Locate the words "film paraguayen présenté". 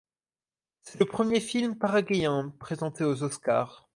1.39-3.03